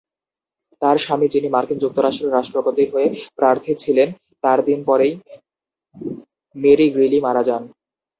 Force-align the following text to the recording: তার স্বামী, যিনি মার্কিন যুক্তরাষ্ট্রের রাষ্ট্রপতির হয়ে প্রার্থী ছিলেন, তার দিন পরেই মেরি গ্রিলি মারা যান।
তার 0.81 0.97
স্বামী, 0.97 1.27
যিনি 1.33 1.47
মার্কিন 1.49 1.77
যুক্তরাষ্ট্রের 1.79 2.33
রাষ্ট্রপতির 2.33 2.89
হয়ে 2.93 3.07
প্রার্থী 3.37 3.71
ছিলেন, 3.75 4.09
তার 4.43 4.59
দিন 4.65 4.79
পরেই 4.85 5.13
মেরি 6.55 6.87
গ্রিলি 6.93 7.19
মারা 7.25 7.41
যান। 7.43 7.63